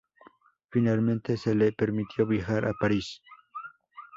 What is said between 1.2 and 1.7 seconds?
se